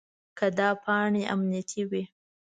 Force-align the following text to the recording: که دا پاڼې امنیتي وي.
که 0.37 0.47
دا 0.57 0.69
پاڼې 0.83 1.21
امنیتي 1.33 1.81
وي. 1.89 2.03